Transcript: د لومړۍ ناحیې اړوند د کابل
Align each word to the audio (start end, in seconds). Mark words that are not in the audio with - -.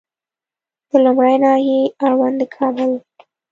د 0.89 0.91
لومړۍ 1.05 1.35
ناحیې 1.43 1.81
اړوند 2.05 2.35
د 2.41 2.43
کابل 2.55 2.91